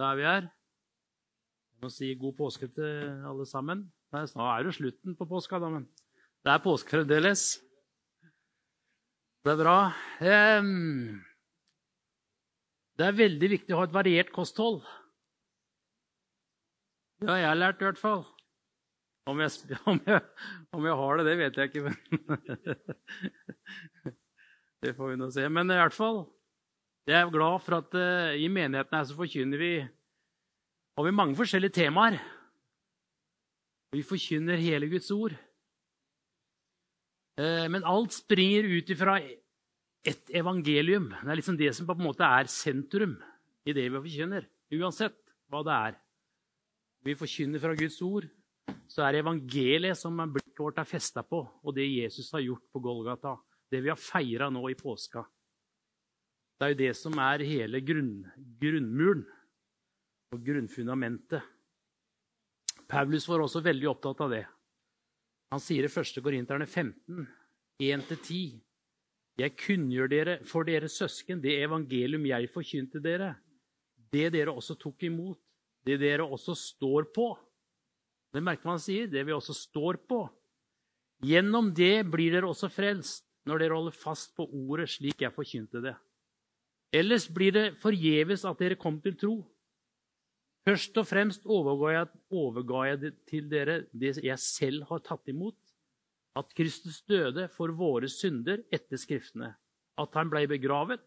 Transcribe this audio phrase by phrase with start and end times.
[0.00, 0.46] Da er vi her.
[1.68, 3.82] Jeg må si god påske til alle sammen.
[4.14, 5.84] Nei, Nå er det slutten på påska, da, men
[6.40, 7.42] det er påske fremdeles.
[9.44, 9.76] Det er bra.
[12.96, 14.80] Det er veldig viktig å ha et variert kosthold.
[17.20, 18.24] Det har jeg lært, i hvert fall.
[19.28, 19.52] Om jeg,
[19.92, 20.24] om jeg,
[20.80, 21.84] om jeg har det, det vet jeg ikke.
[21.84, 21.96] Men
[24.80, 25.44] det får vi nå se.
[25.52, 26.24] Men i hvert fall,
[27.08, 31.36] jeg er glad for at uh, i menigheten her så forkynner vi har vi mange
[31.38, 32.18] forskjellige temaer.
[33.94, 35.32] Vi forkynner hele Guds ord.
[37.40, 39.16] Uh, Men alt springer ut ifra
[40.04, 41.10] ett evangelium.
[41.10, 43.16] Det er liksom det som på en måte er sentrum
[43.64, 44.46] i det vi forkynner.
[44.76, 45.16] Uansett
[45.50, 45.98] hva det er.
[47.04, 48.26] Vi forkynner fra Guds ord,
[48.90, 52.82] så er evangeliet som blikket vårt er festa på, og det Jesus har gjort på
[52.84, 53.38] Golgata.
[53.70, 55.24] Det vi har feira nå i påska.
[56.60, 58.16] Det er jo det som er hele grunn,
[58.60, 59.22] grunnmuren
[60.28, 61.40] og grunnfundamentet.
[62.84, 64.42] Paulus var også veldig opptatt av det.
[65.54, 66.18] Han sier i 1.
[66.20, 67.22] Korinterne 15,
[67.80, 68.58] 1-10.:
[69.40, 73.30] Jeg kunngjør dere for dere søsken det evangelium jeg forkynte dere,
[74.12, 75.40] det dere også tok imot,
[75.88, 77.30] det dere også står på.
[78.36, 80.20] Det merker man sier, det vi også står på.
[81.24, 85.80] Gjennom det blir dere også frelst, når dere holder fast på ordet slik jeg forkynte
[85.88, 85.96] det.
[86.92, 89.34] Ellers blir det forgjeves at dere kom til tro.
[90.66, 95.56] Først og fremst overga jeg, overga jeg til dere det jeg selv har tatt imot,
[96.36, 99.52] at Kristus døde for våre synder etter Skriftene,
[99.98, 101.02] at han ble begravet,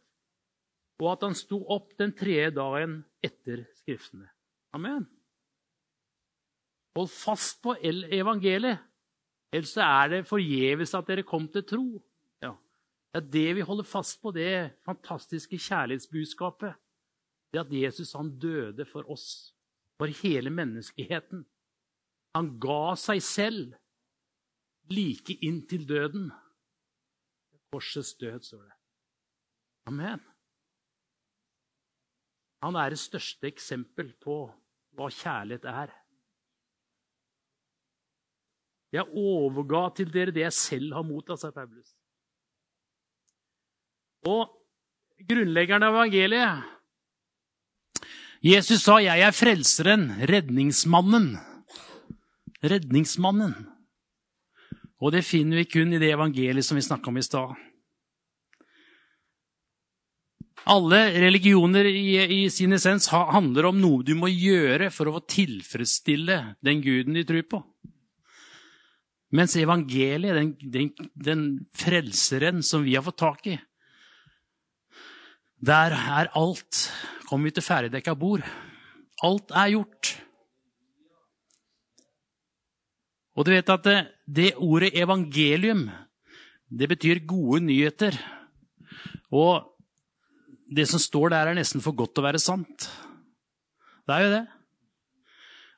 [1.03, 4.29] og at han sto opp den tredje dagen etter Skriftene.
[4.73, 5.05] Amen.
[6.97, 8.81] Hold fast på evangeliet,
[9.53, 11.85] ellers er det forgjeves at dere kom til tro.
[13.13, 16.73] Det er det vi holder fast på, det fantastiske kjærlighetsbudskapet.
[17.53, 19.53] Det at Jesus han døde for oss,
[20.01, 21.43] for hele menneskeheten.
[22.33, 23.75] Han ga seg selv
[24.89, 26.31] like inn til døden.
[27.69, 28.77] Korsets død, står det.
[29.85, 30.21] Amen.
[32.65, 34.47] Han er det største eksempel på
[34.97, 35.93] hva kjærlighet er.
[38.93, 41.93] Jeg overga til dere det jeg selv har mottatt, sa Paulus.
[44.29, 44.47] Og
[45.27, 46.69] grunnleggeren av evangeliet
[48.43, 51.39] Jesus sa, 'Jeg er frelseren, redningsmannen'.
[52.59, 53.53] Redningsmannen.
[54.99, 57.55] Og det finner vi kun i det evangeliet som vi snakka om i stad.
[60.65, 65.17] Alle religioner i, i sin essens ha, handler om noe du må gjøre for å
[65.17, 67.63] få tilfredsstille den guden de tror på.
[69.31, 71.43] Mens evangeliet, den, den, den
[71.75, 73.57] frelseren som vi har fått tak i,
[75.63, 76.89] der er alt
[77.23, 78.43] Kommer vi til ferdigdekka bord.
[79.23, 80.09] Alt er gjort.
[83.33, 85.87] Og du vet at det, det ordet evangelium,
[86.69, 88.13] det betyr gode nyheter.
[89.33, 89.65] Og
[90.69, 92.85] det som står der, er nesten for godt til å være sant.
[94.05, 94.43] Det er jo det.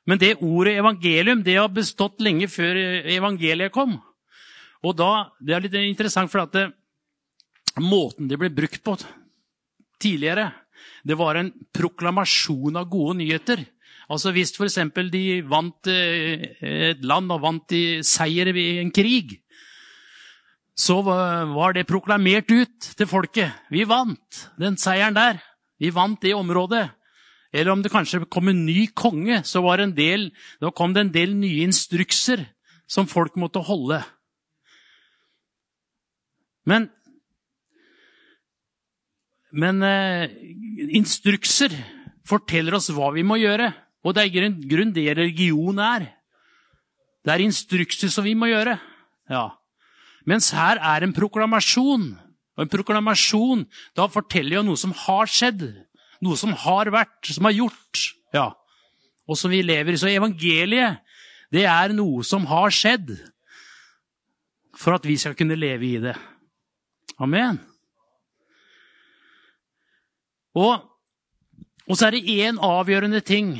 [0.06, 2.76] Men det ordet evangelium det har bestått lenge før
[3.16, 3.96] evangeliet kom.
[4.84, 6.66] Og da, Det er litt interessant, for at det,
[7.80, 8.98] måten det ble brukt på
[10.02, 10.50] tidligere,
[11.06, 13.62] det var en proklamasjon av gode nyheter.
[14.10, 14.78] Altså Hvis f.eks.
[15.10, 16.46] de vant eh,
[16.92, 19.40] et land og vant i seier i en krig,
[20.76, 23.48] så var det proklamert ut til folket.
[23.72, 25.40] Vi vant den seieren der.
[25.80, 26.84] Vi vant det området.
[27.52, 29.62] Eller om det kanskje kom en ny konge, så
[29.96, 30.30] del,
[30.60, 32.44] da kom det en del nye instrukser
[32.86, 34.02] som folk måtte holde.
[36.66, 36.90] Men,
[39.54, 40.32] men eh,
[40.96, 41.74] instrukser
[42.26, 43.70] forteller oss hva vi må gjøre.
[44.06, 46.08] Og det er i grunn, det religion er.
[47.26, 48.76] Det er instrukser som vi må gjøre.
[49.30, 49.48] Ja.
[50.26, 52.12] Mens her er en proklamasjon.
[52.56, 53.64] Og en proklamasjon
[53.98, 55.64] da forteller jo noe som har skjedd.
[56.22, 58.04] Noe som har vært, som har gjort.
[58.34, 58.50] Ja.
[59.26, 60.00] Og som vi lever i.
[60.00, 61.02] Så evangeliet,
[61.54, 63.10] det er noe som har skjedd.
[64.76, 66.14] For at vi skal kunne leve i det.
[67.22, 67.58] Amen.
[70.56, 70.80] Og,
[71.86, 73.56] og så er det én avgjørende ting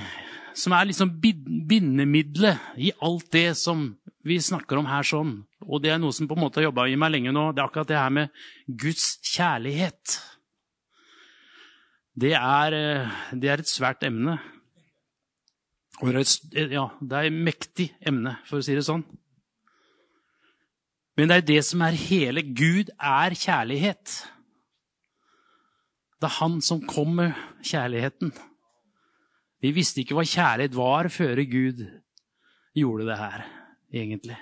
[0.57, 3.91] som er liksom bindemiddelet i alt det som
[4.27, 5.37] vi snakker om her sånn.
[5.67, 7.51] Og det er noe som på en måte har jobba i meg lenge nå.
[7.53, 10.17] Det er akkurat det her med Guds kjærlighet.
[12.17, 12.77] Det er,
[13.37, 14.39] det er et svært emne.
[16.01, 19.05] Og det er, et, ja, det er et mektig emne, for å si det sånn.
[21.17, 24.17] Men det er det som er hele Gud er kjærlighet.
[26.17, 28.33] Det er han som kom med kjærligheten.
[29.61, 31.83] Vi visste ikke hva kjærlighet var før Gud
[32.77, 33.47] gjorde det her,
[33.93, 34.37] egentlig.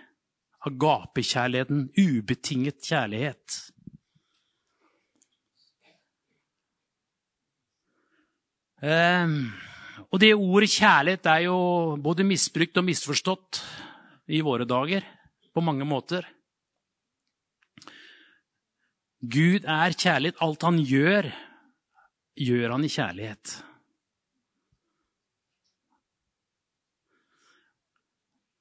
[0.66, 3.58] Agapekjærligheten, ubetinget kjærlighet.
[8.84, 9.52] Um,
[10.12, 11.58] og det ordet kjærlighet er jo
[12.02, 13.62] både misbrukt og misforstått
[14.28, 15.06] i våre dager
[15.54, 16.26] på mange måter.
[19.24, 20.40] Gud er kjærlighet.
[20.44, 21.30] Alt han gjør,
[22.34, 23.54] gjør han i kjærlighet.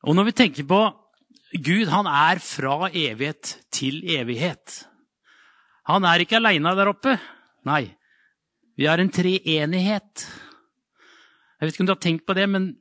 [0.03, 0.81] Og når vi tenker på
[1.63, 4.83] Gud, han er fra evighet til evighet.
[5.87, 7.15] Han er ikke aleine der oppe.
[7.67, 7.93] Nei,
[8.75, 10.25] vi har en treenighet.
[11.59, 12.71] Jeg vet ikke om du har tenkt på det, men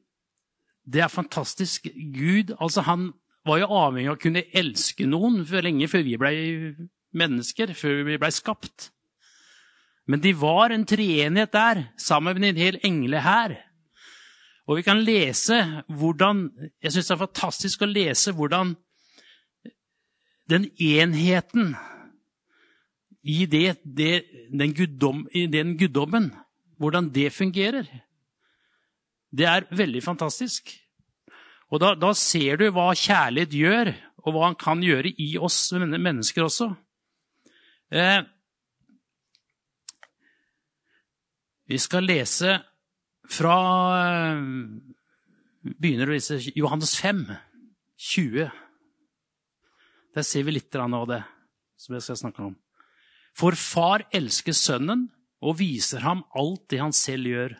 [0.88, 1.86] det er fantastisk.
[2.14, 3.12] Gud altså han
[3.46, 6.32] var jo avhengig av å kunne elske noen for lenge før vi ble
[7.18, 8.90] mennesker, før vi ble skapt.
[10.06, 13.54] Men de var en treenighet der, sammen med en hel englehær.
[14.66, 15.58] Og vi kan lese
[15.90, 16.46] hvordan
[16.82, 18.76] Jeg syns det er fantastisk å lese hvordan
[20.50, 21.74] den enheten
[23.22, 26.32] i, det, det, den, guddom, i den guddommen,
[26.76, 27.86] hvordan det fungerer.
[29.30, 30.72] Det er veldig fantastisk.
[31.70, 33.92] Og da, da, ser du hva kjærlighet gjør,
[34.26, 36.68] og hva han kan gjøre i oss mennesker også.
[37.94, 38.20] Eh,
[41.72, 42.58] vi skal lese
[43.32, 43.56] fra
[43.96, 44.40] eh,
[45.62, 47.20] Begynner å lese Johannes 5,
[48.10, 48.48] 20.
[50.12, 51.20] Der ser vi litt av det
[51.78, 52.56] som jeg skal snakke om.
[53.38, 55.06] For far elsker sønnen
[55.38, 57.54] og viser ham alt det han selv gjør.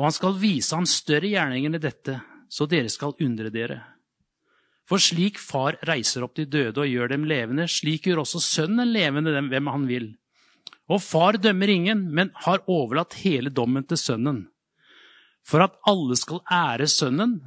[0.00, 2.16] Og han skal vise ham større gjerninger enn dette,
[2.48, 3.82] så dere skal undre dere.
[4.88, 8.88] For slik far reiser opp de døde og gjør dem levende, slik gjør også sønnen
[8.88, 10.14] levende dem hvem han vil.
[10.90, 14.48] Og far dømmer ingen, men har overlatt hele dommen til sønnen.
[15.46, 17.38] For at alle skal ære sønnen,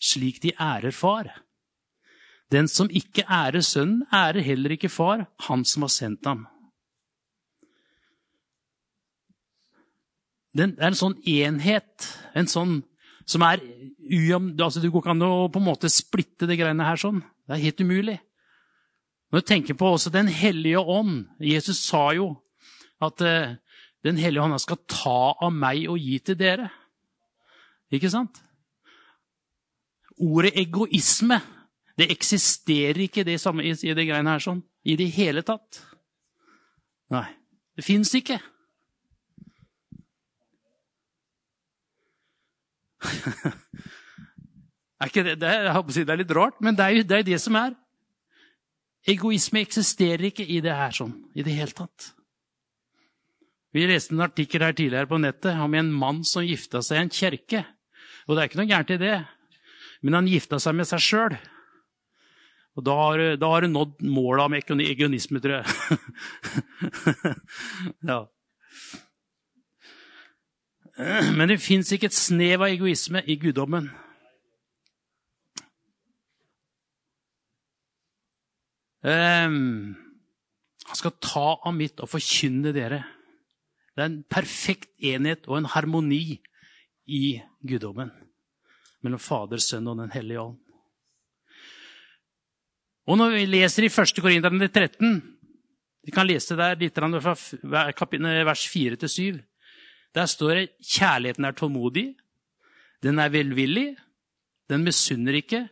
[0.00, 1.30] slik de ærer far.
[2.50, 6.46] Den som ikke ærer Sønnen, ærer heller ikke Far, Han som har sendt ham.
[10.50, 12.80] Det er en sånn enhet, en sånn
[13.22, 13.62] som er
[14.58, 17.20] altså Du går ikke an å på en måte splitte det greiene her sånn.
[17.46, 18.16] Det er helt umulig.
[19.30, 22.32] Når du tenker på også Den hellige ånd Jesus sa jo
[23.00, 23.56] at uh,
[24.00, 26.70] Den hellige ånd skal ta av meg og gi til dere.
[27.92, 28.38] Ikke sant?
[30.16, 31.36] Ordet egoisme
[32.00, 35.82] det eksisterer ikke det samme i det greiene her sånn i det hele tatt.
[37.12, 37.26] Nei,
[37.76, 38.38] det fins ikke.
[45.00, 47.28] er ikke det, det, er, det, er, litt rart, men det er jo det, er
[47.28, 47.76] det som er.
[49.08, 52.14] Egoisme eksisterer ikke i det her sånn i det hele tatt.
[53.70, 57.02] Vi leste en artikkel her tidligere på nettet om en mann som gifta seg i
[57.04, 57.62] en kirke.
[58.26, 59.16] Og det er ikke noe gærent i det,
[60.02, 61.36] men han gifta seg med seg sjøl.
[62.78, 65.98] Og da har, da har du nådd målet om egonisme, tror jeg.
[68.10, 68.20] ja.
[71.34, 73.88] Men det fins ikke et snev av egoisme i guddommen.
[79.00, 79.96] Um,
[80.84, 83.00] han skal ta av mitt og forkynne dere.
[83.94, 86.40] Det er en perfekt enhet og en harmoni
[87.10, 88.12] i guddommen
[89.02, 90.58] mellom Fader, Sønn og Den hellige ånd.
[93.10, 94.20] Og når vi leser i 1.
[94.22, 95.20] Korinterne 13
[96.06, 97.34] Vi kan lese der litt fra
[98.48, 99.40] vers 4-7.
[100.14, 102.16] Der står det kjærligheten er tålmodig,
[103.02, 103.96] den er velvillig,
[104.70, 105.68] den misunner ikke,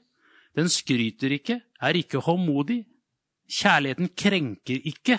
[0.54, 2.84] den skryter ikke, er ikke håndmodig.
[3.48, 5.18] Kjærligheten krenker ikke,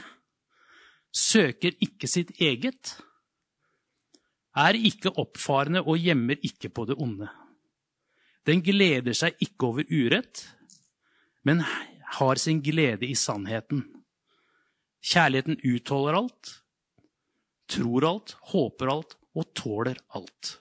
[1.15, 2.95] søker ikke sitt eget,
[4.57, 7.29] er ikke oppfarende og gjemmer ikke på det onde.
[8.47, 10.43] Den gleder seg ikke over urett,
[11.45, 11.61] men
[12.19, 13.85] har sin glede i sannheten.
[15.05, 16.55] Kjærligheten utholder alt,
[17.69, 20.57] tror alt, håper alt og tåler alt.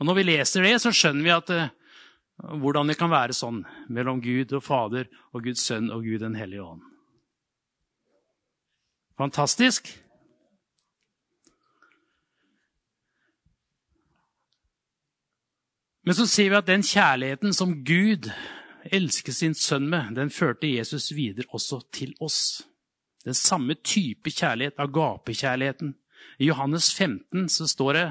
[0.00, 3.60] Og Når vi leser det, så skjønner vi at, uh, hvordan det kan være sånn
[3.92, 6.91] mellom Gud og Fader og Guds Sønn og Gud den hellige ånd.
[9.22, 9.86] Fantastisk.
[16.02, 18.26] Men så ser vi at den kjærligheten som Gud
[18.90, 22.64] elsker sin sønn med, den førte Jesus videre også til oss.
[23.22, 25.94] Den samme type kjærlighet, agapekjærligheten.
[26.42, 28.04] I Johannes 15 så står det,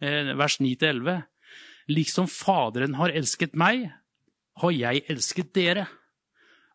[0.00, 1.22] eh, vers 9-11,
[1.88, 3.92] liksom Faderen har elsket meg,
[4.56, 5.86] har jeg elsket dere.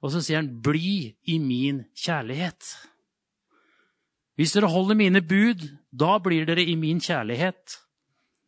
[0.01, 2.90] Og så sier han, bli i min kjærlighet.
[4.39, 7.79] Hvis dere holder mine bud, da blir dere i min kjærlighet.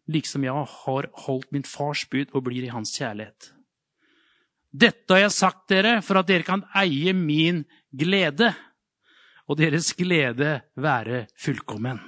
[0.08, 3.54] liksom jeg har holdt min fars bud og blir i hans kjærlighet.
[4.74, 7.64] Dette har jeg sagt dere for at dere kan eie min
[7.94, 8.54] glede,
[9.48, 12.00] og deres glede være fullkommen.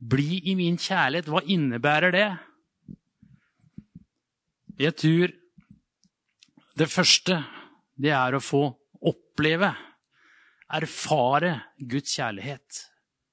[0.00, 1.28] Bli i min kjærlighet.
[1.28, 2.28] Hva innebærer det?
[4.80, 5.34] Jeg tror
[6.80, 7.42] det første,
[8.00, 8.62] det er å få
[9.04, 9.74] oppleve,
[10.76, 12.84] erfare Guds kjærlighet.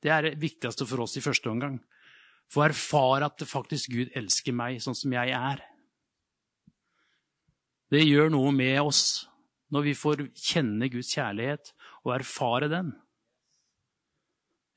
[0.04, 1.80] Det er det viktigste for oss i første omgang.
[2.52, 5.64] Få erfare at faktisk Gud elsker meg sånn som jeg er.
[7.92, 9.02] Det gjør noe med oss
[9.72, 11.74] når vi får kjenne Guds kjærlighet
[12.06, 12.94] og erfare den.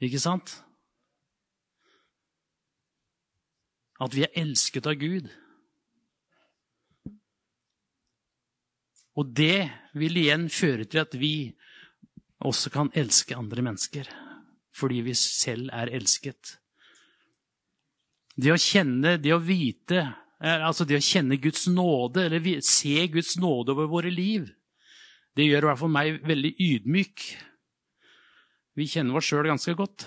[0.03, 0.57] Ikke sant?
[4.01, 5.29] At vi er elsket av Gud.
[9.21, 11.35] Og det vil igjen føre til at vi
[12.47, 14.09] også kan elske andre mennesker.
[14.77, 16.57] Fordi vi selv er elsket.
[18.41, 20.07] Det å kjenne, det å vite,
[20.41, 24.49] altså det å kjenne Guds nåde, eller se Guds nåde over våre liv,
[25.37, 27.27] det gjør i hvert fall meg veldig ydmyk.
[28.79, 30.07] Vi kjenner oss sjøl ganske godt.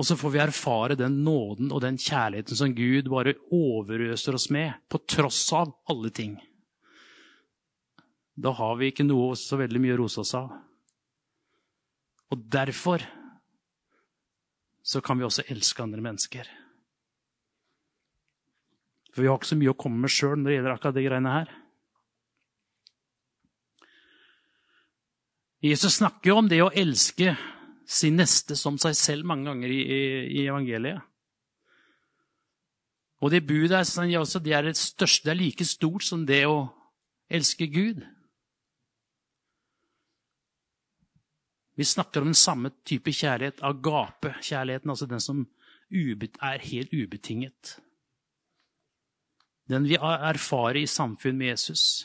[0.00, 4.48] Og så får vi erfare den nåden og den kjærligheten som Gud bare overøser oss
[4.54, 6.38] med, på tross av alle ting.
[8.40, 10.52] Da har vi ikke noe så veldig mye å rose oss av.
[12.30, 13.04] Og derfor
[14.86, 16.48] så kan vi også elske andre mennesker.
[19.10, 21.04] For vi har ikke så mye å komme med sjøl når det gjelder akkurat de
[21.04, 21.52] greiene her.
[25.60, 27.34] Jesus snakker jo om det å elske
[27.90, 30.02] sin neste som seg selv mange ganger i, i,
[30.40, 31.02] i evangeliet.
[33.20, 36.46] Og det budet er, også, det er det største, det er like stort som det
[36.48, 36.70] å
[37.28, 38.00] elske Gud.
[41.80, 45.46] Vi snakker om den samme type kjærlighet, agape-kjærligheten, altså den som
[46.44, 47.78] er helt ubetinget.
[49.64, 52.04] Den vi erfarer i samfunn med Jesus.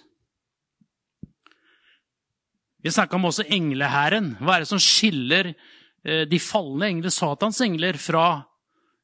[2.79, 4.37] Vi snakka om også englehæren.
[4.39, 8.47] Hva er det som skiller eh, de falne engler, Satans engler, fra,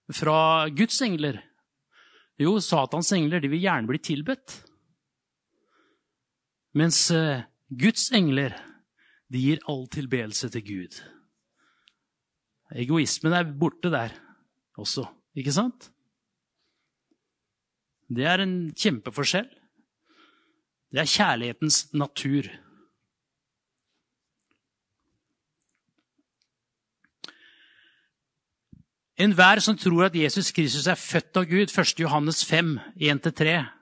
[0.07, 1.43] fra Guds engler?
[2.39, 4.61] Jo, Satans engler de vil gjerne bli tilbedt.
[6.79, 8.55] Mens eh, Guds engler
[9.31, 10.99] de gir all tilbedelse til Gud.
[12.75, 14.13] Egoismen er borte der
[14.79, 15.91] også, ikke sant?
[18.11, 19.47] Det er en kjempeforskjell.
[20.91, 22.49] Det er kjærlighetens natur.
[29.21, 31.99] Enhver som tror at Jesus Kristus er født av Gud, 1.
[31.99, 33.80] Johannes 5, 1-3.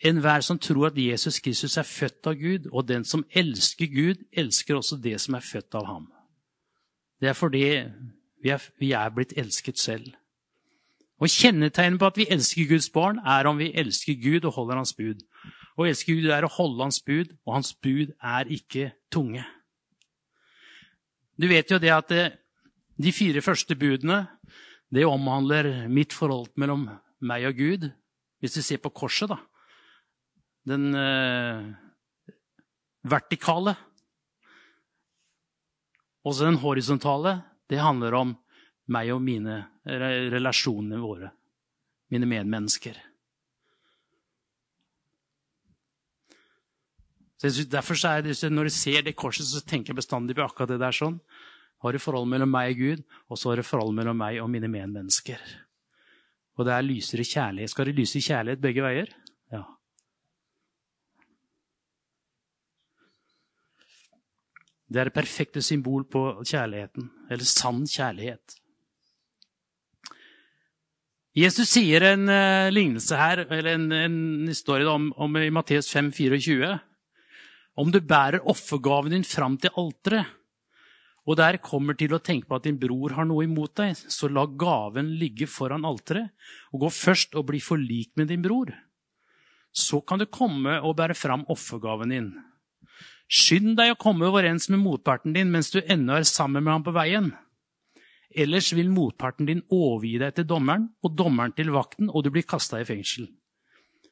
[0.00, 4.22] Enhver som tror at Jesus Kristus er født av Gud, og den som elsker Gud,
[4.32, 6.06] elsker også det som er født av ham.
[7.20, 7.66] Det er fordi
[8.40, 10.08] vi er, vi er blitt elsket selv.
[11.20, 14.80] Og Kjennetegnet på at vi elsker Guds barn, er om vi elsker Gud og holder
[14.80, 15.20] Hans bud.
[15.76, 19.44] Å elske Gud er å holde Hans bud, og Hans bud er ikke tunge.
[21.36, 22.24] Du vet jo det at det,
[23.00, 24.26] de fire første budene
[24.92, 26.88] det omhandler mitt forhold mellom
[27.20, 27.86] meg og Gud.
[28.40, 29.36] Hvis vi ser på korset, da.
[30.68, 31.68] Den eh,
[33.08, 33.74] vertikale.
[36.26, 37.38] Også den horisontale.
[37.70, 38.34] Det handler om
[38.90, 41.30] meg og mine relasjoner våre.
[42.10, 42.98] Mine medmennesker.
[47.40, 50.68] Så derfor er det, Når jeg ser det korset, så tenker jeg bestandig på akkurat
[50.68, 50.92] det der.
[50.92, 51.20] sånn
[51.80, 53.02] har du forhold mellom meg og Gud,
[53.32, 55.40] og så har du forhold mellom meg og mine medmennesker.
[56.58, 57.72] Og det er lysere kjærlighet.
[57.72, 59.14] Skal det lyse kjærlighet begge veier?
[59.48, 59.64] Ja.
[64.90, 68.56] Det er det perfekte symbol på kjærligheten, eller sann kjærlighet.
[71.38, 76.10] Jesus sier en uh, lignelse her, eller en, en historie om, om i Matteus 5,
[76.16, 76.72] 24.
[77.78, 80.26] Om du bærer offergaven din fram til alteret,
[81.28, 84.26] og der kommer til å tenke på at din bror har noe imot deg, så
[84.26, 86.32] la gaven ligge foran alteret,
[86.74, 88.72] og gå først og bli forlikt med din bror.
[89.70, 92.32] Så kan du komme og bære fram offergaven din.
[93.30, 96.86] Skynd deg å komme overens med motparten din mens du ennå er sammen med ham
[96.86, 97.30] på veien.
[98.30, 102.46] Ellers vil motparten din overgi deg til dommeren, og dommeren til vakten, og du blir
[102.46, 103.28] kasta i fengsel.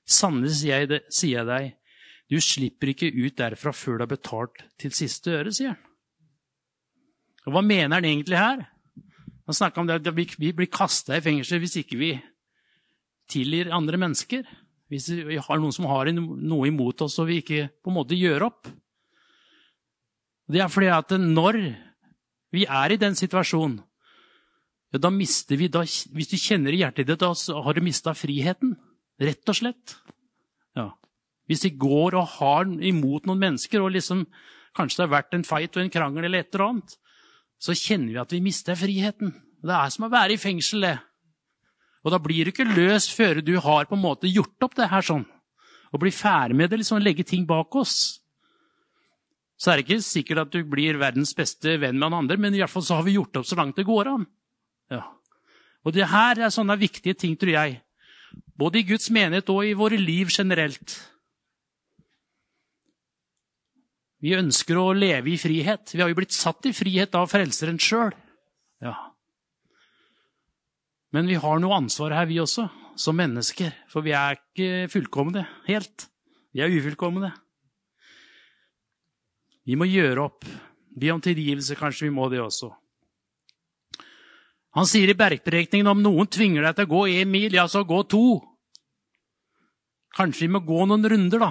[0.08, 1.74] Sannelig sier jeg deg,
[2.28, 5.84] du slipper ikke ut derfra før du har betalt til siste øre, sier han.
[7.46, 8.66] Og Hva mener han egentlig her?
[9.48, 12.10] Han snakker om det at vi blir kasta i fengsel hvis ikke vi
[13.32, 14.42] tilgir andre mennesker.
[14.92, 18.18] Hvis vi har noen som har noe imot oss og vi ikke på en måte
[18.18, 18.68] gjør opp.
[20.48, 21.58] Det er fordi at når
[22.54, 23.82] vi er i den situasjonen,
[24.88, 28.14] ja, da mister vi da, Hvis du kjenner i hjertet ditt, da har du mista
[28.16, 28.72] friheten.
[29.20, 29.98] Rett og slett.
[30.78, 30.94] Ja.
[31.44, 34.24] Hvis de går og har imot noen mennesker, og liksom,
[34.76, 36.96] kanskje det har vært en fight og en krangel, eller et eller annet,
[37.60, 39.34] så kjenner vi at vi mister friheten.
[39.60, 40.96] Det er som å være i fengsel, det.
[42.06, 44.88] Og da blir du ikke løs før du har på en måte gjort opp det
[44.88, 45.26] her sånn.
[45.92, 48.22] Og blir ferdig med det, liksom legge ting bak oss.
[49.58, 52.54] Så er det ikke sikkert at du blir verdens beste venn med han andre, men
[52.54, 54.26] i hvert fall så har vi gjort opp så langt det går an.
[54.92, 55.02] Ja.
[55.82, 57.80] Og det her er sånne viktige ting, tror jeg.
[58.58, 60.94] Både i Guds menighet og i våre liv generelt.
[64.22, 65.94] Vi ønsker å leve i frihet.
[65.94, 68.14] Vi har jo blitt satt i frihet av Frelseren sjøl.
[68.82, 68.94] Ja.
[71.14, 72.66] Men vi har noe ansvar her, vi også,
[72.98, 73.74] som mennesker.
[73.90, 76.08] For vi er ikke fullkomne helt.
[76.54, 77.30] Vi er ufullkomne.
[79.68, 80.46] Vi må gjøre opp.
[80.98, 82.70] Be om tilgivelse, kanskje vi må det også.
[84.78, 87.84] Han sier i bergprekningen om noen tvinger deg til å gå én mil, ja, så
[87.86, 88.38] gå to.
[90.16, 91.50] Kanskje vi må gå noen runder, da.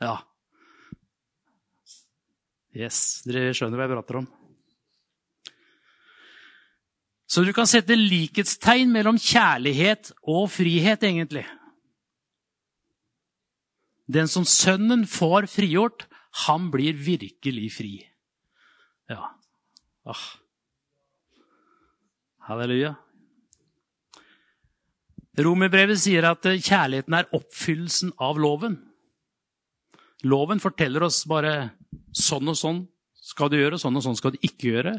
[0.00, 0.16] Ja.
[2.76, 4.28] Yes, dere skjønner hva jeg prater om.
[7.30, 11.44] Så du kan sette likhetstegn mellom kjærlighet og frihet, egentlig.
[14.10, 16.08] Den som Sønnen får frigjort,
[16.46, 17.94] han blir virkelig fri.
[19.10, 19.32] Ja.
[20.06, 20.26] Ah.
[22.46, 22.94] Halleluja.
[25.40, 28.76] Romerbrevet sier at kjærligheten er oppfyllelsen av loven.
[30.26, 31.72] Loven forteller oss bare
[32.12, 32.82] sånn og sånn
[33.30, 34.94] skal du gjøre, sånn og sånn skal du ikke gjøre.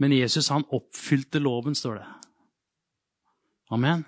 [0.00, 2.08] Men Jesus han oppfylte loven, står det.
[3.74, 4.04] Amen.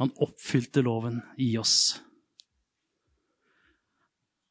[0.00, 2.00] Han oppfylte loven i oss.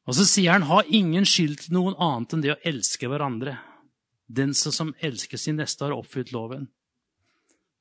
[0.08, 3.56] Og så sier han, ha ingen skyld til noen annet enn det å elske hverandre.
[4.26, 6.66] Den som elsker sin neste, har oppfylt loven.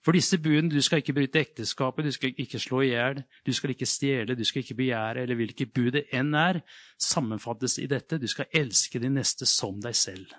[0.01, 3.51] For disse budene du skal ikke bryte ekteskapet, du skal ikke slå i hjel, du
[3.53, 6.63] skal ikke stjele, du skal ikke begjære, eller hvilket bud det enn er,
[6.97, 10.33] sammenfattes i dette du skal elske din neste som deg selv.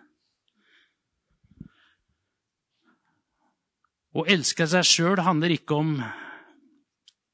[4.13, 5.95] Å elske seg sjøl handler ikke om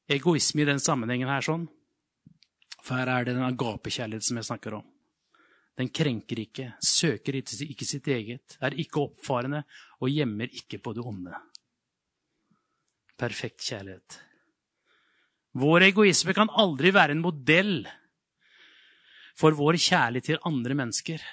[0.09, 1.65] egoisme i den sammenhengen her, sånn.
[2.85, 4.87] For her er det den agapekjærlighet som jeg snakker om.
[5.79, 9.63] Den krenker ikke, søker ikke sitt eget, er ikke oppfarende
[10.01, 11.35] og gjemmer ikke på det onde.
[13.19, 14.19] Perfekt kjærlighet.
[15.59, 17.87] Vår egoisme kan aldri være en modell
[19.39, 21.23] for vår kjærlighet til andre mennesker.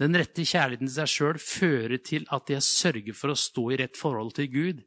[0.00, 3.78] Den rette kjærligheten til seg sjøl fører til at jeg sørger for å stå i
[3.84, 4.80] rett forhold til Gud,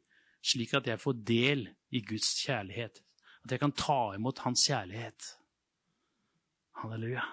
[0.44, 3.00] slik at jeg får del i Guds kjærlighet.
[3.44, 5.34] At jeg kan ta imot Hans kjærlighet.
[6.82, 7.24] Halleluja.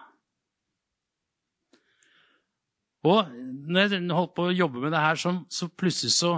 [3.06, 3.30] Og
[3.70, 6.32] når jeg holdt på å jobbe med det her, så, plutselig så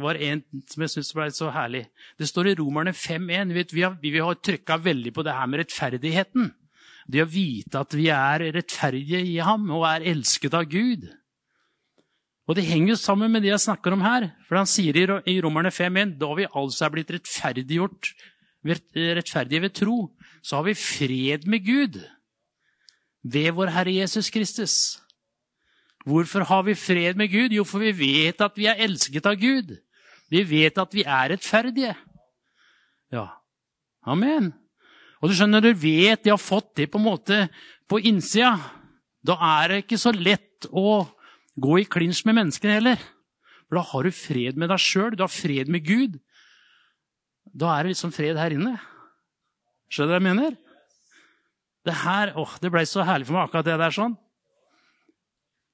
[0.00, 1.86] var det en som jeg syntes ble så herlig.
[2.20, 3.54] Det står i Romerne 5.1.
[3.72, 6.52] Vi, har, vi har trykka veldig på det her med rettferdigheten.
[7.08, 11.08] Det å vite at vi er rettferdige i ham og er elsket av Gud.
[12.44, 14.28] Og det henger jo sammen med det jeg snakker om her.
[14.44, 18.12] For han sier i Romerne 5.1 da vi altså er blitt rettferdiggjort,
[18.64, 19.98] rettferdige ved tro,
[20.42, 22.00] så har vi fred med Gud
[23.24, 24.74] ved vår Herre Jesus Kristus.
[26.04, 27.52] Hvorfor har vi fred med Gud?
[27.56, 29.72] Jo, for vi vet at vi er elsket av Gud.
[30.28, 31.94] Vi vet at vi er rettferdige.
[33.12, 33.28] Ja.
[34.04, 34.52] Amen.
[35.22, 37.38] Og du skjønner, du vet de har fått det på en måte
[37.88, 38.58] på innsida.
[39.24, 41.06] Da er det ikke så lett å
[41.56, 43.00] gå i klinsj med menneskene heller.
[43.64, 46.18] For da har du fred med deg sjøl, du har fred med Gud.
[47.54, 48.74] Da er det liksom fred her inne.
[49.92, 50.56] Skjønner du hva jeg mener?
[51.84, 54.16] Det her, åh, det blei så herlig for meg, akkurat det der sånn.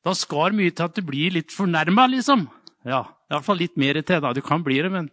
[0.05, 2.47] Da skar mye til at du blir litt fornærma, liksom.
[2.89, 4.21] Ja, iallfall litt mer til.
[4.21, 4.33] da.
[4.33, 5.11] Du kan bli det, men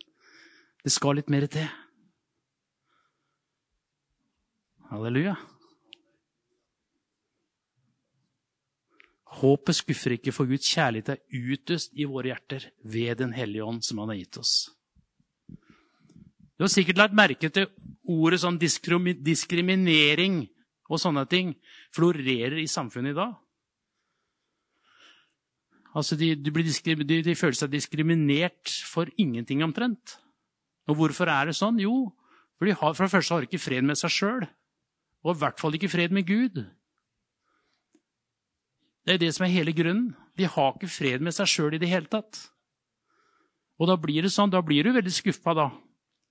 [0.84, 1.68] det skal litt mer til.
[4.88, 5.36] Halleluja.
[9.38, 13.84] Håpet skuffer ikke, for Guds kjærlighet er utøst i våre hjerter ved Den hellige ånd,
[13.86, 14.56] som Han har gitt oss.
[16.58, 17.68] Du har sikkert lagt merke til
[18.10, 20.40] ordet sånn diskriminering
[20.88, 21.54] og sånne ting
[21.96, 23.36] florerer i samfunnet i dag.
[25.98, 30.18] Altså, de, de, de, de, føler seg diskriminert for ingenting omtrent.
[30.90, 31.80] Og hvorfor er det sånn?
[31.82, 32.12] Jo,
[32.58, 34.46] for, har, for det første har de ikke fred med seg sjøl.
[35.26, 36.62] Og i hvert fall ikke fred med Gud.
[39.08, 40.14] Det er det som er hele grunnen.
[40.38, 42.44] De har ikke fred med seg sjøl i det hele tatt.
[43.78, 45.70] Og da blir det sånn, da blir du veldig skuffa, da.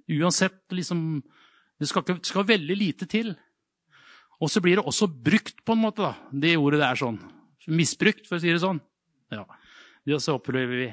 [0.07, 1.23] Uansett, liksom
[1.77, 3.35] Det skal, ikke, skal veldig lite til
[4.43, 6.05] og så blir det også brukt, på en måte.
[6.05, 6.15] da.
[6.31, 7.19] Det ordet det er sånn.
[7.73, 8.81] Misbrukt, for å si det sånn.
[9.33, 9.47] Ja.
[10.05, 10.91] Det også opplever vi.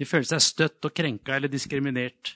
[0.00, 2.34] De føler seg støtt og krenka eller diskriminert.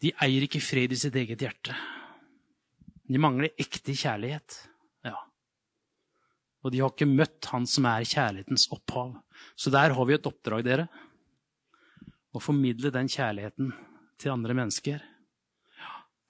[0.00, 1.74] De eier ikke fred i sitt eget hjerte.
[3.10, 4.60] De mangler ekte kjærlighet.
[5.04, 5.18] Ja.
[6.62, 9.16] Og de har ikke møtt han som er kjærlighetens opphav.
[9.58, 10.86] Så der har vi et oppdrag, dere.
[12.34, 13.70] Å formidle den kjærligheten
[14.18, 15.02] til andre mennesker.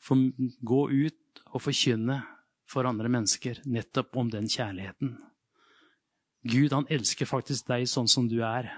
[0.04, 0.20] For,
[0.60, 2.18] gå ut og forkynne
[2.68, 5.14] for andre mennesker nettopp om den kjærligheten.
[6.44, 8.68] Gud, han elsker faktisk deg sånn som du er.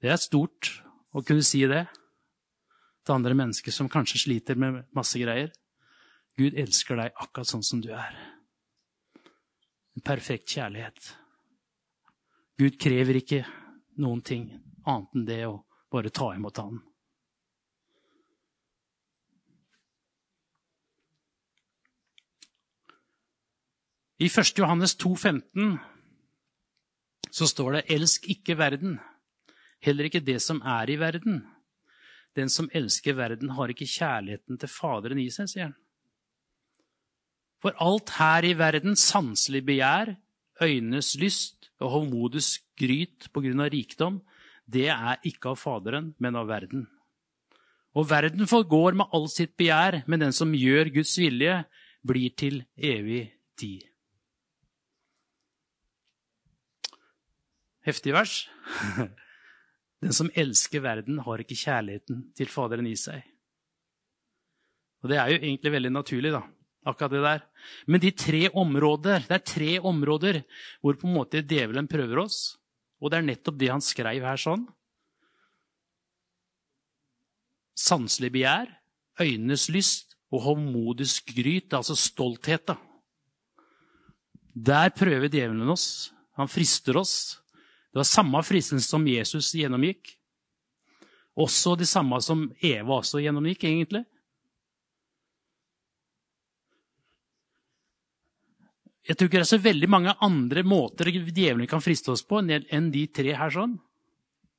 [0.00, 0.70] Det er stort
[1.12, 1.84] å kunne si det
[3.04, 5.52] til andre mennesker som kanskje sliter med masse greier.
[6.38, 8.16] Gud elsker deg akkurat sånn som du er.
[9.98, 11.12] En perfekt kjærlighet.
[12.58, 13.42] Gud krever ikke
[14.00, 14.48] noen ting
[14.88, 15.58] annet enn det å
[15.90, 16.80] bare ta imot Han.
[24.18, 24.58] I 1.
[24.58, 25.78] Johannes 2, 15
[27.30, 28.98] så står det 'elsk ikke verden',
[29.80, 31.46] heller ikke det som er i verden.
[32.36, 35.76] Den som elsker verden, har ikke kjærligheten til Faderen i seg, sier han.
[37.62, 40.16] For alt her i verden, sanselig begjær,
[40.62, 44.20] øynenes lyst og håndmodig skryt på grunn av rikdom,
[44.68, 46.86] det er ikke av Faderen, men av verden.
[47.96, 51.62] Og verden forgår med all sitt begjær, men den som gjør Guds vilje,
[52.04, 53.24] blir til evig
[53.58, 53.86] tid.
[57.88, 58.42] Heftig vers.
[59.98, 63.24] Den som elsker verden, har ikke kjærligheten til Faderen i seg.
[65.02, 66.44] Og Det er jo egentlig veldig naturlig, da,
[66.86, 67.42] akkurat det der.
[67.90, 70.40] Men de tre områder, det er tre områder
[70.82, 72.58] hvor på en måte djevelen prøver oss.
[72.98, 74.66] Og det er nettopp det han skrev her sånn.
[77.78, 78.72] Sanselig begjær,
[79.22, 82.66] øynenes lyst og håndmodisk gryt, altså stolthet.
[82.66, 82.76] da.
[84.54, 86.12] Der prøver djevelen oss.
[86.36, 87.38] Han frister oss.
[87.92, 90.10] Det var samme fristelse som Jesus gjennomgikk.
[91.38, 94.04] Også det samme som Eva også gjennomgikk, egentlig.
[99.08, 102.42] Jeg tror ikke det er så veldig mange andre måter djevelen kan friste oss på
[102.44, 103.78] enn de tre her sånn,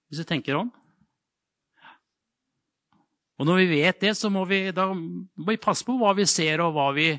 [0.09, 0.71] hvis du tenker om.
[3.39, 6.59] Og når vi vet det, så må vi, må vi passe på hva vi ser,
[6.59, 7.13] og hva vi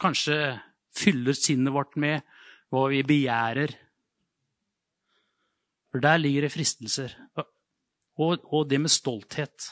[0.00, 0.56] kanskje
[0.96, 2.24] fyller sinnet vårt med,
[2.72, 3.76] hva vi begjærer.
[5.92, 7.14] For der ligger det fristelser.
[8.20, 9.68] Og, og det med stolthet.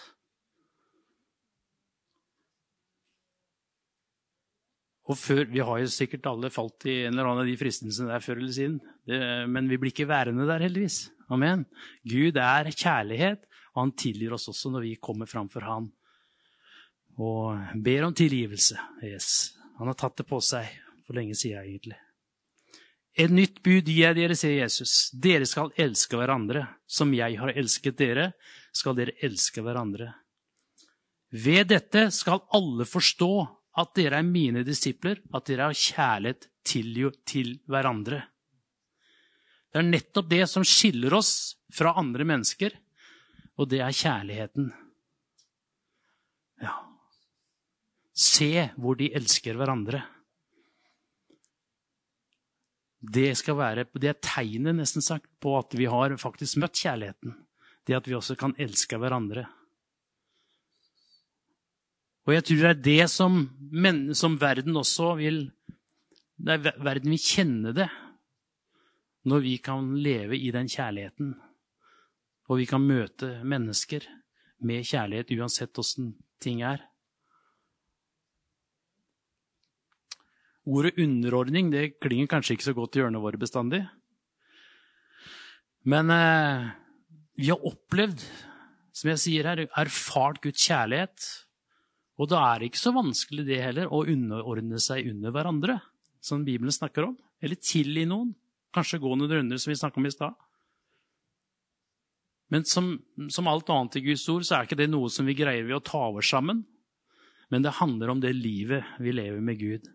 [5.09, 8.12] Og før, Vi har jo sikkert alle falt i en eller annen av de fristelsene
[8.12, 8.81] der før eller siden.
[9.09, 11.11] Det, men vi blir ikke værende der, heldigvis.
[11.33, 11.64] Amen.
[12.05, 15.88] Gud er kjærlighet, og han tilgir oss også når vi kommer framfor ham
[17.18, 18.79] og ber om tilgivelse.
[19.03, 19.57] Yes.
[19.79, 20.68] Han har tatt det på seg
[21.07, 21.99] for lenge siden, egentlig.
[23.18, 25.11] Et nytt bud gir jeg dere, sier Jesus.
[25.11, 26.62] Dere skal elske hverandre.
[26.87, 28.29] Som jeg har elsket dere,
[28.71, 30.12] skal dere elske hverandre.
[31.35, 33.33] Ved dette skal alle forstå
[33.79, 36.91] at dere er mine disipler, at dere har kjærlighet til,
[37.29, 38.21] til hverandre.
[39.69, 41.33] Det er nettopp det som skiller oss
[41.75, 42.75] fra andre mennesker,
[43.59, 44.71] og det er kjærligheten.
[46.62, 46.75] Ja.
[48.19, 50.03] Se hvor de elsker hverandre.
[52.99, 57.37] Det, være, det er tegnet nesten sagt på at vi har faktisk møtt kjærligheten.
[57.87, 59.47] Det at vi også kan elske hverandre.
[62.29, 63.38] Og jeg tror det er det som,
[63.73, 65.47] men, som verden også vil
[66.38, 67.88] det er Verden vil kjenne det
[69.29, 71.33] når vi kan leve i den kjærligheten.
[72.49, 74.07] Og vi kan møte mennesker
[74.64, 76.85] med kjærlighet uansett åssen ting er.
[80.69, 83.83] Ordet underordning det klinger kanskje ikke så godt i ørene våre bestandig.
[85.88, 86.71] Men eh,
[87.41, 88.21] vi har opplevd,
[88.93, 91.47] som jeg sier her, erfart Guds kjærlighet.
[92.18, 95.78] Og da er det ikke så vanskelig det heller å underordne seg under hverandre,
[96.20, 97.16] som Bibelen snakker om.
[97.38, 98.33] Eller tilgi noen.
[98.74, 100.35] Kanskje gå noen runder, som vi snakka om i stad.
[102.48, 102.96] Men som,
[103.31, 105.76] som, alt annet i Guds ord, så er ikke det noe som vi greier ved
[105.78, 106.64] å ta over sammen.
[107.52, 109.87] Men det handler om det livet vi lever med Gud.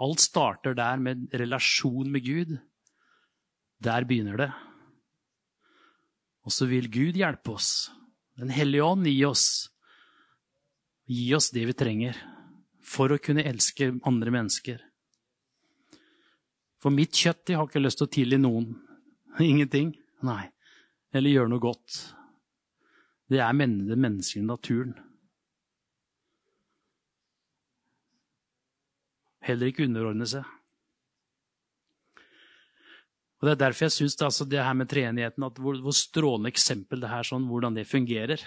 [0.00, 2.58] Alt starter der med relasjon med Gud.
[3.80, 4.50] Der begynner det.
[6.46, 7.90] Og så vil Gud hjelpe oss.
[8.40, 9.69] Den hellige ånd gi oss.
[11.10, 12.18] Gi oss det vi trenger
[12.86, 14.78] for å kunne elske andre mennesker.
[16.80, 18.72] For mitt kjøtt jeg har ikke lyst til å tilgi noen.
[19.50, 19.92] Ingenting.
[20.24, 20.46] Nei.
[21.12, 22.00] Eller gjøre noe godt.
[23.30, 24.94] Det er den menneskelige naturen.
[29.50, 30.46] heller ikke underordne seg.
[33.40, 35.96] Og Det er derfor jeg syns det, altså, det, her med treenigheten, at hvor, hvor,
[35.96, 38.42] strålende eksempel det her, sånn, hvordan det fungerer.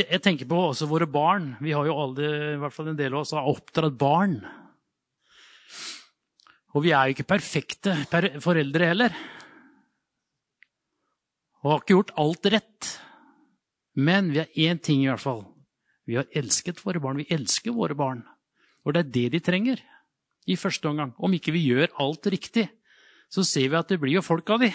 [0.00, 1.50] Jeg tenker på også våre barn.
[1.60, 4.38] Vi har jo alle, i hvert fall en del av oss, har oppdratt barn.
[6.72, 9.16] Og vi er jo ikke perfekte per foreldre heller.
[11.62, 12.92] Og har ikke gjort alt rett.
[14.00, 15.44] Men vi har én ting i hvert fall.
[16.08, 17.20] Vi har elsket våre barn.
[17.20, 18.24] Vi elsker våre barn.
[18.86, 19.82] Og det er det de trenger
[20.48, 21.12] i første omgang.
[21.20, 22.66] Om ikke vi gjør alt riktig,
[23.30, 24.72] så ser vi at det blir jo folk av de.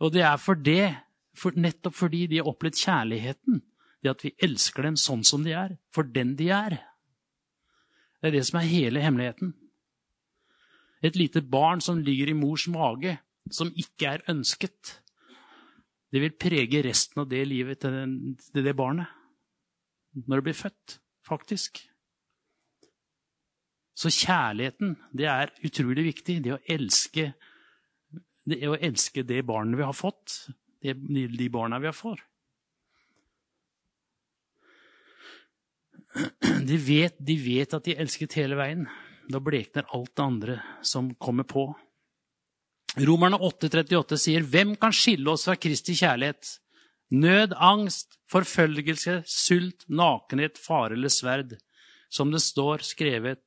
[0.00, 0.94] Og det er for det,
[1.36, 3.60] for nettopp fordi de har opplevd kjærligheten,
[4.02, 6.78] det at vi elsker dem sånn som de er, for den de er.
[8.20, 9.54] Det er det som er hele hemmeligheten.
[11.04, 13.18] Et lite barn som ligger i mors mage,
[13.52, 14.96] som ikke er ønsket,
[16.12, 19.10] det vil prege resten av det livet til det barnet
[20.16, 20.94] når det blir født,
[21.28, 21.82] faktisk.
[23.96, 26.38] Så kjærligheten, det er utrolig viktig.
[26.44, 27.26] Det å elske
[28.46, 30.46] det, å elske det barnet vi har fått,
[30.80, 32.22] det, de barna vi har fått.
[36.66, 38.86] De vet, de vet at de elsket hele veien.
[39.28, 41.68] Da blekner alt det andre som kommer på.
[42.96, 46.58] Romerne 8,38 sier, 'Hvem kan skille oss fra Kristi kjærlighet?'
[47.10, 51.54] Nød, angst, forfølgelse, sult, nakenhet, fare eller sverd.
[52.10, 53.38] Som det står skrevet,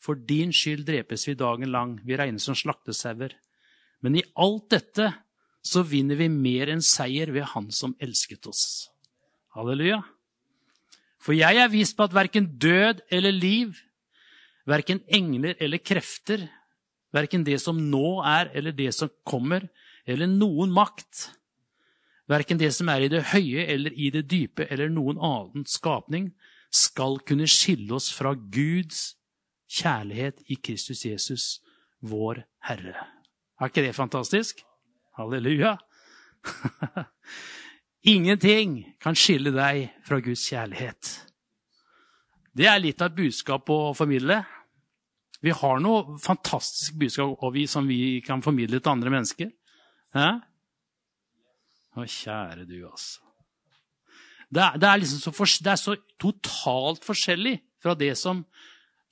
[0.00, 3.34] for din skyld drepes vi dagen lang, vi regnes som slaktesauer.
[4.00, 5.12] Men i alt dette
[5.62, 8.88] så vinner vi mer enn seier ved Han som elsket oss.
[9.54, 10.00] Halleluja.
[11.22, 13.76] For jeg er vist på at verken død eller liv,
[14.66, 16.48] verken engler eller krefter,
[17.14, 19.68] verken det som nå er eller det som kommer,
[20.06, 21.28] eller noen makt,
[22.30, 26.32] verken det som er i det høye eller i det dype eller noen annen skapning,
[26.72, 29.12] skal kunne skille oss fra Guds
[29.72, 31.46] kjærlighet i Kristus Jesus,
[32.00, 32.96] vår Herre.
[33.60, 34.64] Er ikke det fantastisk?
[35.18, 35.76] Halleluja!
[38.02, 41.10] Ingenting kan skille deg fra Guds kjærlighet.
[42.52, 44.40] Det er litt av et budskap å formidle.
[45.42, 49.52] Vi har noe fantastisk budskap vi, som vi kan formidle til andre mennesker.
[50.18, 50.28] Hæ?
[51.92, 53.22] Å, kjære du, altså.
[54.52, 58.42] Det er, det, er liksom så for, det er så totalt forskjellig fra det som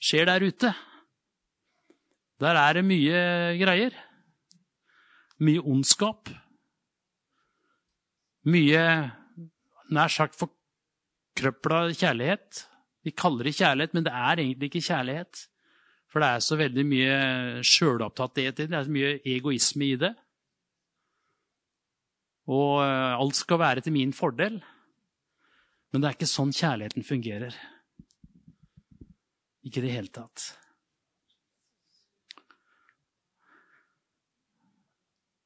[0.01, 0.73] skjer der ute.
[2.41, 3.21] Der er det mye
[3.57, 3.95] greier.
[5.41, 6.29] Mye ondskap.
[8.49, 8.83] Mye
[9.93, 12.65] nær sagt forkrøpla kjærlighet.
[13.05, 15.45] Vi kaller det kjærlighet, men det er egentlig ikke kjærlighet.
[16.11, 17.15] For det er så veldig mye
[17.63, 18.69] sjølopptatthet i det.
[18.71, 20.11] Det er så mye egoisme i det.
[22.51, 24.57] Og eh, alt skal være til min fordel.
[25.91, 27.55] Men det er ikke sånn kjærligheten fungerer.
[29.67, 30.49] Ikke i det hele tatt.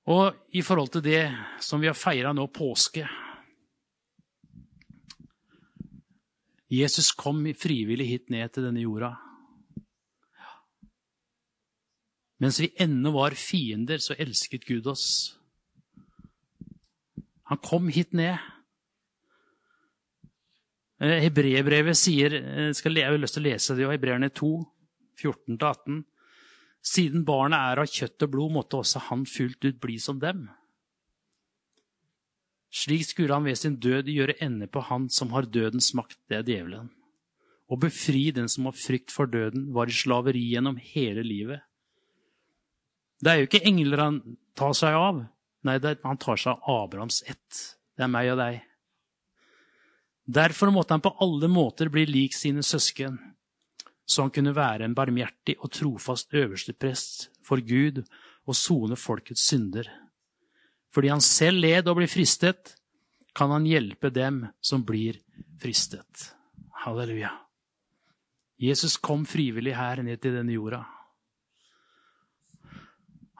[0.06, 1.24] Og i forhold til det
[1.66, 3.08] som vi har feira nå, påske
[6.70, 9.12] Jesus kom frivillig hit ned til denne jorda.
[12.42, 15.06] Mens vi ennå var fiender, så elsket Gud oss.
[17.52, 18.42] Han kom hit ned.
[21.00, 24.52] Eh, Hebreerbrevet sier eh, Jeg har lyst til å lese det, og Hebreerne 2,
[25.22, 26.02] 14-18.
[26.86, 30.46] Siden barnet er av kjøtt og blod, måtte også han fullt ut bli som dem.
[32.76, 36.42] Slik skulle han ved sin død gjøre ende på han som har dødens makt, det
[36.42, 36.92] er djevelen.
[37.72, 41.64] Og befri den som har frykt for døden, var i slaveri gjennom hele livet.
[43.24, 44.20] Det er jo ikke engler han
[44.60, 45.24] tar seg av.
[45.66, 47.62] Nei, han tar seg av Abrahams ett.
[47.96, 48.60] Det er meg og deg.
[50.26, 53.18] Derfor måtte han på alle måter bli lik sine søsken,
[54.06, 58.04] så han kunne være en barmhjertig og trofast øversteprest for Gud
[58.46, 59.90] og sone folkets synder.
[60.94, 62.76] Fordi han selv led og blir fristet,
[63.36, 65.18] kan han hjelpe dem som blir
[65.60, 66.30] fristet.
[66.86, 67.34] Halleluja.
[68.62, 70.86] Jesus kom frivillig her ned til denne jorda.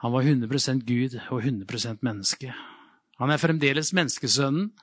[0.04, 2.52] Han var 100% Gud og 100% menneske.
[3.16, 4.74] Han er fremdeles menneskesønnen.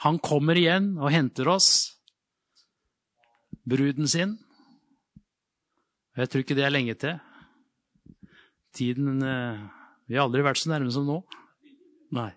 [0.00, 1.98] Han kommer igjen og henter oss,
[3.68, 4.38] bruden sin.
[6.18, 7.18] Jeg tror ikke det er lenge til.
[8.74, 9.60] Tiden eh,
[10.08, 11.20] Vi har aldri vært så nærme som nå.
[12.16, 12.30] Nei.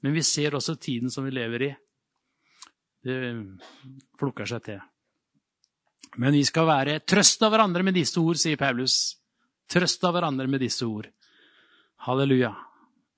[0.00, 1.70] Men vi ser også tiden som vi lever i.
[3.04, 3.18] Det
[4.20, 4.80] plukker seg til.
[6.20, 8.96] Men vi skal være trøst av hverandre med disse ord, sier Paulus.
[9.70, 11.06] Trøst av hverandre med disse ord.
[12.06, 12.50] Halleluja.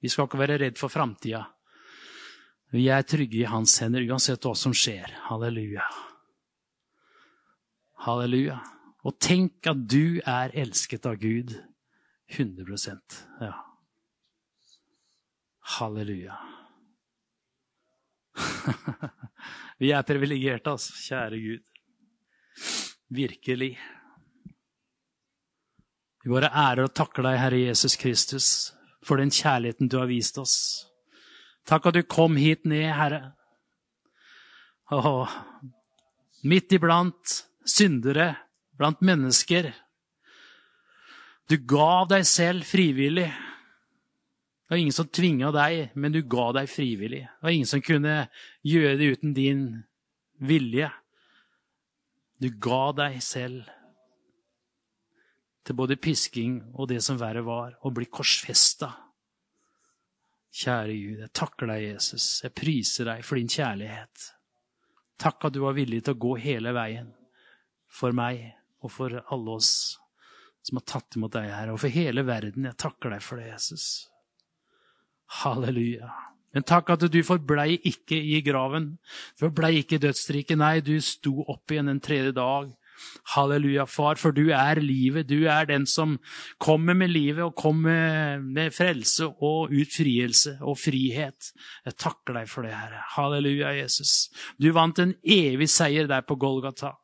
[0.03, 1.45] Vi skal ikke være redd for framtida.
[2.75, 5.15] Vi er trygge i hans hender uansett hva som skjer.
[5.29, 5.87] Halleluja.
[8.07, 8.59] Halleluja.
[9.03, 11.55] Og tenk at du er elsket av Gud
[12.33, 13.01] 100
[13.41, 13.55] Ja.
[15.79, 16.37] Halleluja.
[19.83, 20.95] Vi er privilegerte, altså.
[21.03, 21.65] Kjære Gud.
[23.13, 23.73] Virkelig.
[26.23, 28.49] Vi bare ærer og takker deg, Herre Jesus Kristus,
[29.03, 30.57] for den kjærligheten du har vist oss.
[31.67, 33.35] Takk at du kom hit ned, Herre.
[34.93, 35.35] Åh,
[36.47, 38.35] midt iblant syndere,
[38.83, 39.71] blant mennesker.
[41.47, 43.29] Du gav deg selv frivillig.
[43.31, 47.23] Det var ingen som tvinga deg, men du ga deg frivillig.
[47.29, 48.17] Det var ingen som kunne
[48.67, 49.63] gjøre det uten din
[50.43, 50.89] vilje.
[52.43, 53.69] Du ga deg selv
[55.63, 58.89] til både pisking og det som verre var, å bli korsfesta.
[60.53, 62.27] Kjære Gud, jeg takker deg, Jesus.
[62.43, 64.27] Jeg priser deg for din kjærlighet.
[65.23, 67.13] Takk at du var villig til å gå hele veien
[67.93, 68.51] for meg
[68.83, 69.73] og for alle oss
[70.63, 72.69] som har tatt imot deg her, og for hele verden.
[72.69, 73.87] Jeg takker deg for det, Jesus.
[75.43, 76.13] Halleluja.
[76.53, 78.93] Men takk at du forblei ikke i graven.
[79.41, 80.61] Forblei ikke i dødsriket.
[80.61, 82.71] Nei, du sto opp igjen en tredje dag
[83.35, 85.29] Halleluja, far, for du er livet.
[85.31, 86.17] Du er den som
[86.63, 91.53] kommer med livet og kommer med frelse og utfrielse og frihet.
[91.87, 93.03] Jeg takker deg for det, Herre.
[93.17, 94.31] Halleluja, Jesus.
[94.59, 96.97] Du vant en evig seier der på Golgata.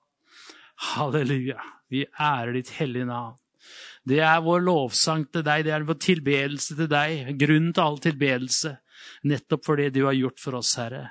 [0.78, 1.60] Halleluja.
[1.90, 3.36] Vi ærer ditt hellige navn.
[4.08, 7.98] Det er vår lovsang til deg, det er vår tilbedelse til deg, grunnen til all
[8.00, 8.78] tilbedelse,
[9.28, 11.04] nettopp for det du har gjort for oss, Herre.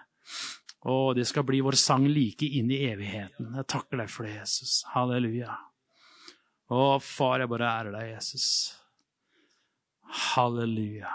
[0.87, 3.51] Og det skal bli vår sang like inn i evigheten.
[3.59, 4.79] Jeg takker deg for det, Jesus.
[4.93, 5.57] Halleluja.
[6.73, 8.47] Å, far, jeg bare ærer deg, Jesus.
[10.33, 11.11] Halleluja.